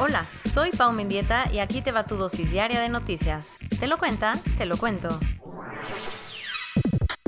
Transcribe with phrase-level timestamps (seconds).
[0.00, 3.56] Hola, soy Pau Mendieta y aquí te va tu dosis diaria de noticias.
[3.80, 4.34] ¿Te lo cuenta?
[4.56, 5.18] Te lo cuento.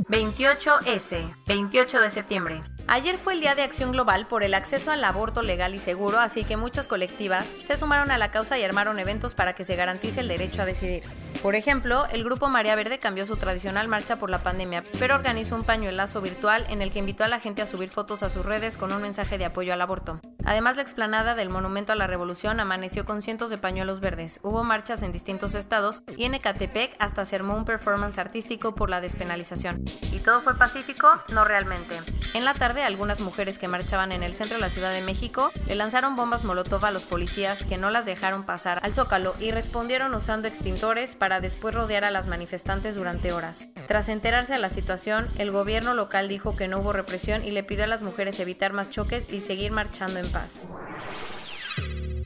[0.08, 2.62] 28S, 28 de septiembre.
[2.92, 6.18] Ayer fue el Día de Acción Global por el acceso al aborto legal y seguro,
[6.18, 9.76] así que muchas colectivas se sumaron a la causa y armaron eventos para que se
[9.76, 11.04] garantice el derecho a decidir.
[11.40, 15.54] Por ejemplo, el grupo María Verde cambió su tradicional marcha por la pandemia, pero organizó
[15.54, 18.44] un pañuelazo virtual en el que invitó a la gente a subir fotos a sus
[18.44, 20.20] redes con un mensaje de apoyo al aborto.
[20.44, 24.40] Además, la explanada del Monumento a la Revolución amaneció con cientos de pañuelos verdes.
[24.42, 28.90] Hubo marchas en distintos estados y en Ecatepec hasta se armó un performance artístico por
[28.90, 29.82] la despenalización.
[30.12, 31.08] ¿Y todo fue pacífico?
[31.32, 31.96] No realmente.
[32.34, 35.50] En la tarde, algunas mujeres que marchaban en el centro de la Ciudad de México
[35.66, 39.50] le lanzaron bombas molotov a los policías que no las dejaron pasar al zócalo y
[39.50, 43.68] respondieron usando extintores para después rodear a las manifestantes durante horas.
[43.86, 47.62] Tras enterarse de la situación, el gobierno local dijo que no hubo represión y le
[47.62, 50.68] pidió a las mujeres evitar más choques y seguir marchando en paz.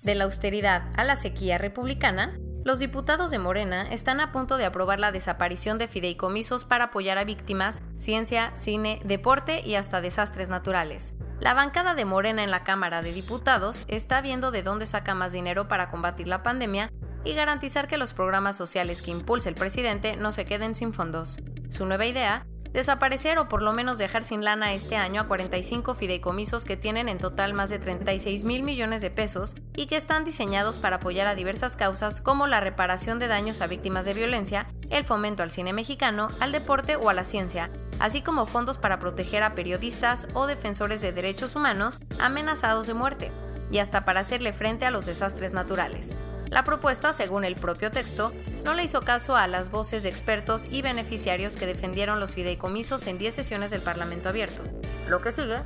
[0.02, 4.64] De la austeridad a la sequía republicana, los diputados de Morena están a punto de
[4.64, 10.48] aprobar la desaparición de fideicomisos para apoyar a víctimas, ciencia, cine, deporte y hasta desastres
[10.48, 11.12] naturales.
[11.40, 15.32] La bancada de Morena en la Cámara de Diputados está viendo de dónde saca más
[15.32, 16.90] dinero para combatir la pandemia
[17.22, 21.40] y garantizar que los programas sociales que impulsa el presidente no se queden sin fondos.
[21.68, 25.94] Su nueva idea desaparecer o por lo menos dejar sin lana este año a 45
[25.94, 30.24] fideicomisos que tienen en total más de 36 mil millones de pesos y que están
[30.24, 34.66] diseñados para apoyar a diversas causas como la reparación de daños a víctimas de violencia,
[34.90, 38.98] el fomento al cine mexicano, al deporte o a la ciencia, así como fondos para
[38.98, 43.32] proteger a periodistas o defensores de derechos humanos amenazados de muerte,
[43.70, 46.16] y hasta para hacerle frente a los desastres naturales.
[46.54, 48.30] La propuesta, según el propio texto,
[48.64, 53.08] no le hizo caso a las voces de expertos y beneficiarios que defendieron los fideicomisos
[53.08, 54.62] en 10 sesiones del Parlamento abierto.
[55.08, 55.64] Lo que sigue,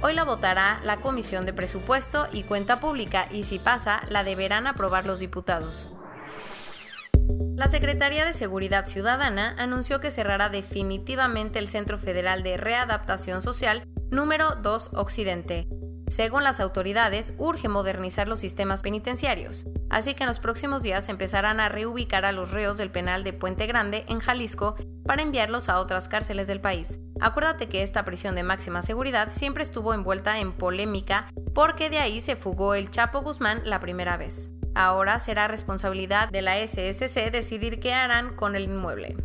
[0.00, 4.66] hoy la votará la Comisión de Presupuesto y Cuenta Pública y si pasa, la deberán
[4.66, 5.88] aprobar los diputados.
[7.54, 13.86] La Secretaría de Seguridad Ciudadana anunció que cerrará definitivamente el Centro Federal de Readaptación Social
[14.10, 15.68] número 2 Occidente,
[16.10, 21.60] según las autoridades, urge modernizar los sistemas penitenciarios, así que en los próximos días empezarán
[21.60, 24.74] a reubicar a los reos del penal de Puente Grande en Jalisco
[25.06, 26.98] para enviarlos a otras cárceles del país.
[27.20, 32.20] Acuérdate que esta prisión de máxima seguridad siempre estuvo envuelta en polémica porque de ahí
[32.20, 34.50] se fugó el Chapo Guzmán la primera vez.
[34.74, 39.16] Ahora será responsabilidad de la SSC decidir qué harán con el inmueble.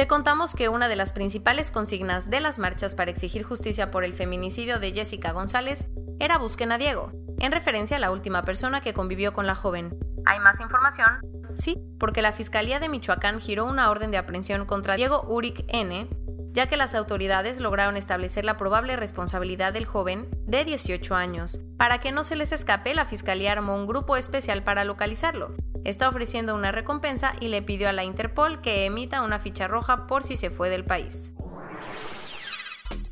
[0.00, 4.02] Te contamos que una de las principales consignas de las marchas para exigir justicia por
[4.02, 5.84] el feminicidio de Jessica González
[6.18, 9.94] era Busquen a Diego, en referencia a la última persona que convivió con la joven.
[10.24, 11.20] ¿Hay más información?
[11.54, 16.08] Sí, porque la Fiscalía de Michoacán giró una orden de aprehensión contra Diego Uric N.,
[16.52, 21.60] ya que las autoridades lograron establecer la probable responsabilidad del joven de 18 años.
[21.76, 25.54] Para que no se les escape, la Fiscalía armó un grupo especial para localizarlo.
[25.84, 30.06] Está ofreciendo una recompensa y le pidió a la Interpol que emita una ficha roja
[30.06, 31.32] por si se fue del país.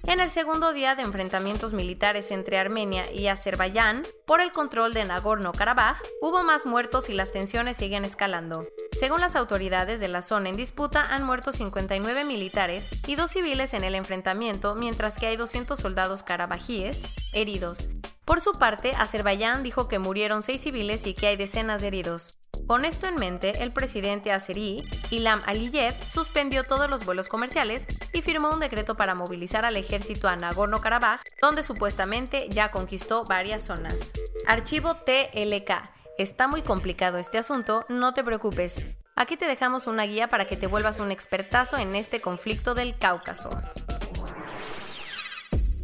[0.08, 5.04] En el segundo día de enfrentamientos militares entre Armenia y Azerbaiyán por el control de
[5.04, 8.66] Nagorno-Karabaj, hubo más muertos y las tensiones siguen escalando.
[8.98, 13.74] Según las autoridades de la zona en disputa, han muerto 59 militares y dos civiles
[13.74, 17.02] en el enfrentamiento, mientras que hay 200 soldados karabajíes
[17.34, 17.90] heridos.
[18.24, 22.37] Por su parte, Azerbaiyán dijo que murieron seis civiles y que hay decenas de heridos.
[22.68, 28.20] Con esto en mente, el presidente azerí, Ilham Aliyev, suspendió todos los vuelos comerciales y
[28.20, 34.12] firmó un decreto para movilizar al ejército a Nagorno-Karabaj, donde supuestamente ya conquistó varias zonas.
[34.46, 35.70] Archivo TLK.
[36.18, 38.76] Está muy complicado este asunto, no te preocupes.
[39.16, 42.98] Aquí te dejamos una guía para que te vuelvas un expertazo en este conflicto del
[42.98, 43.48] Cáucaso.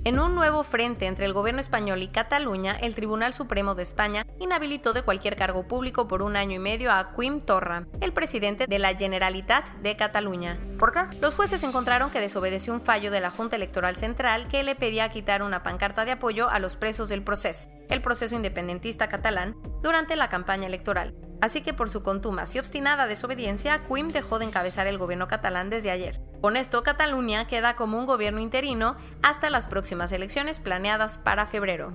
[0.06, 4.26] En un nuevo frente entre el gobierno español y Cataluña, el Tribunal Supremo de España
[4.38, 8.66] inhabilitó de cualquier cargo público por un año y medio a Quim Torra, el presidente
[8.66, 10.58] de la Generalitat de Cataluña.
[10.78, 11.04] ¿Por qué?
[11.22, 15.08] Los jueces encontraron que desobedeció un fallo de la Junta Electoral Central que le pedía
[15.08, 20.16] quitar una pancarta de apoyo a los presos del proceso, el proceso independentista catalán, durante
[20.16, 21.14] la campaña electoral.
[21.40, 25.70] Así que por su contumacia y obstinada desobediencia, Quim dejó de encabezar el gobierno catalán
[25.70, 26.20] desde ayer.
[26.44, 31.94] Con esto, Cataluña queda como un gobierno interino hasta las próximas elecciones planeadas para febrero.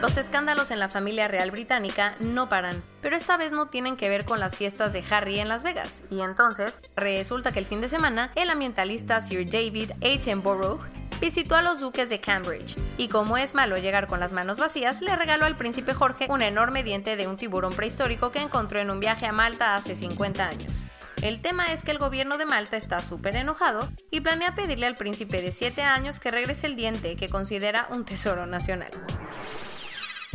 [0.00, 4.08] Los escándalos en la familia real británica no paran, pero esta vez no tienen que
[4.08, 6.02] ver con las fiestas de Harry en Las Vegas.
[6.10, 10.80] Y entonces, resulta que el fin de semana, el ambientalista Sir David Attenborough
[11.20, 15.00] visitó a los duques de Cambridge, y como es malo llegar con las manos vacías,
[15.02, 18.90] le regaló al príncipe Jorge un enorme diente de un tiburón prehistórico que encontró en
[18.90, 20.82] un viaje a Malta hace 50 años.
[21.22, 24.96] El tema es que el gobierno de Malta está súper enojado y planea pedirle al
[24.96, 28.90] príncipe de 7 años que regrese el diente que considera un tesoro nacional.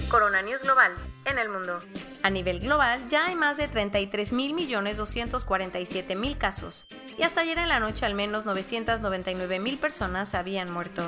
[0.09, 0.93] Corona News Global
[1.25, 1.81] en el mundo.
[2.23, 6.85] A nivel global ya hay más de 33.247.000 casos
[7.17, 11.03] y hasta ayer en la noche al menos 999.000 personas habían muerto.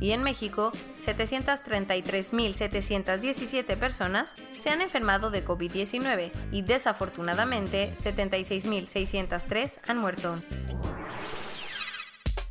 [0.00, 0.72] Y en México,
[1.04, 10.40] 733.717 personas se han enfermado de COVID-19 y desafortunadamente 76.603 han muerto.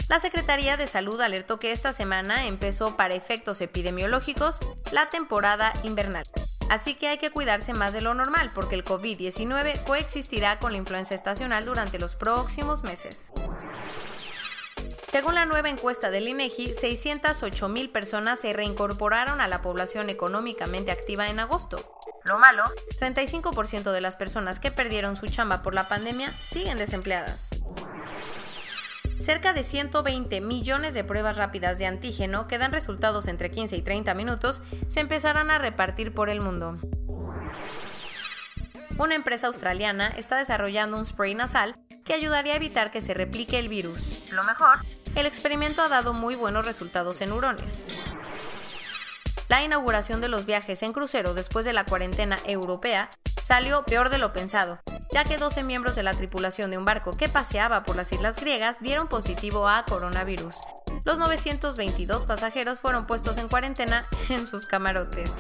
[0.09, 4.57] La Secretaría de Salud alertó que esta semana empezó para efectos epidemiológicos
[4.91, 6.25] la temporada invernal.
[6.69, 10.77] Así que hay que cuidarse más de lo normal porque el COVID-19 coexistirá con la
[10.77, 13.31] influenza estacional durante los próximos meses.
[15.11, 20.91] Según la nueva encuesta del INEGI, 608 mil personas se reincorporaron a la población económicamente
[20.91, 21.97] activa en agosto.
[22.25, 22.63] Lo malo,
[22.99, 27.47] 35% de las personas que perdieron su chamba por la pandemia siguen desempleadas.
[29.19, 33.81] Cerca de 120 millones de pruebas rápidas de antígeno que dan resultados entre 15 y
[33.81, 36.77] 30 minutos se empezarán a repartir por el mundo.
[38.99, 43.57] Una empresa australiana está desarrollando un spray nasal que ayudaría a evitar que se replique
[43.57, 44.29] el virus.
[44.29, 44.79] Lo mejor,
[45.15, 47.85] el experimento ha dado muy buenos resultados en hurones.
[49.47, 53.09] La inauguración de los viajes en crucero después de la cuarentena europea
[53.41, 54.81] salió peor de lo pensado,
[55.13, 58.35] ya que 12 miembros de la tripulación de un barco que paseaba por las islas
[58.35, 60.57] griegas dieron positivo a coronavirus.
[61.05, 65.31] Los 922 pasajeros fueron puestos en cuarentena en sus camarotes.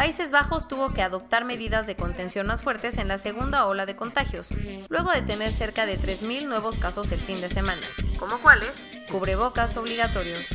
[0.00, 3.96] Países Bajos tuvo que adoptar medidas de contención más fuertes en la segunda ola de
[3.96, 4.48] contagios,
[4.88, 7.82] luego de tener cerca de 3.000 nuevos casos el fin de semana.
[8.18, 8.72] ¿Como cuáles?
[9.10, 10.46] Cubrebocas obligatorios.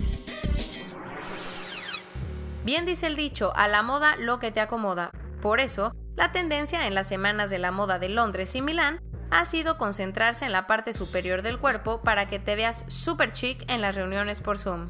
[2.63, 5.11] Bien dice el dicho, a la moda lo que te acomoda.
[5.43, 8.99] Por eso, la tendencia en las semanas de la moda de Londres y Milán
[9.29, 13.63] ha sido concentrarse en la parte superior del cuerpo para que te veas super chic
[13.69, 14.89] en las reuniones por Zoom.